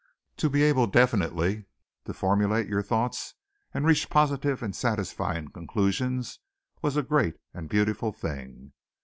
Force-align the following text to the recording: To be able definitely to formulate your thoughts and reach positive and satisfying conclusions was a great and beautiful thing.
To 0.37 0.49
be 0.49 0.63
able 0.63 0.87
definitely 0.87 1.67
to 2.05 2.13
formulate 2.15 2.67
your 2.67 2.81
thoughts 2.81 3.35
and 3.71 3.85
reach 3.85 4.09
positive 4.09 4.63
and 4.63 4.75
satisfying 4.75 5.49
conclusions 5.49 6.39
was 6.81 6.97
a 6.97 7.03
great 7.03 7.35
and 7.53 7.69
beautiful 7.69 8.11
thing. 8.11 8.73